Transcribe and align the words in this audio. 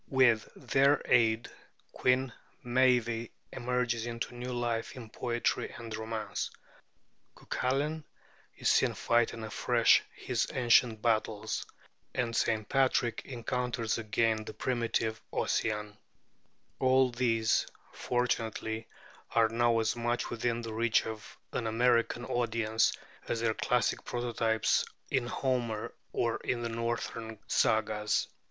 With 0.07 0.51
their 0.55 0.99
aid 1.05 1.47
Queen 1.91 2.33
Meave 2.63 3.29
emerges 3.53 4.07
into 4.07 4.33
new 4.33 4.51
life 4.51 4.95
in 4.95 5.11
poetry 5.11 5.69
and 5.77 5.95
romance; 5.95 6.49
Cuculain 7.37 8.03
is 8.57 8.67
seen 8.71 8.95
fighting 8.95 9.43
afresh 9.43 10.01
his 10.15 10.47
ancient 10.55 11.03
battles; 11.03 11.67
and 12.15 12.35
St. 12.35 12.67
Patrick 12.67 13.21
encounters 13.25 13.99
again 13.99 14.43
the 14.43 14.55
primitive 14.55 15.21
Ossian: 15.31 15.95
all 16.79 17.11
these, 17.11 17.67
fortunately, 17.93 18.87
are 19.35 19.49
now 19.49 19.77
as 19.79 19.95
much 19.95 20.31
within 20.31 20.63
the 20.63 20.73
reach 20.73 21.05
of 21.05 21.37
an 21.51 21.67
American 21.67 22.25
audience 22.25 22.91
as 23.27 23.39
their 23.41 23.53
classic 23.53 24.03
prototypes 24.03 24.83
in 25.11 25.27
Homer 25.27 25.93
or 26.11 26.37
in 26.37 26.63
the 26.63 26.69
northern 26.69 27.37
sagas. 27.45 28.27